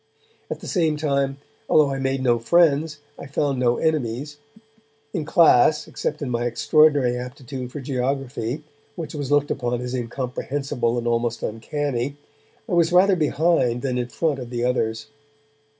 At 0.49 0.61
the 0.61 0.67
same 0.67 0.97
time, 0.97 1.37
although 1.69 1.91
I 1.93 1.99
made 1.99 2.23
no 2.23 2.39
friends, 2.39 2.97
I 3.19 3.27
found 3.27 3.59
no 3.59 3.77
enemies. 3.77 4.37
In 5.13 5.25
class, 5.25 5.87
except 5.87 6.23
in 6.23 6.29
my 6.31 6.45
extraordinary 6.47 7.15
aptitude 7.15 7.71
for 7.71 7.81
geography, 7.81 8.63
which 8.95 9.13
was 9.13 9.31
looked 9.31 9.51
upon 9.51 9.79
as 9.79 9.93
incomprehensible 9.93 10.97
and 10.97 11.05
almost 11.05 11.43
uncanny, 11.43 12.17
I 12.67 12.71
was 12.73 12.91
rather 12.91 13.15
behind 13.15 13.83
than 13.83 13.99
in 13.99 14.07
front 14.07 14.39
of 14.39 14.49
the 14.49 14.65
others. 14.65 15.05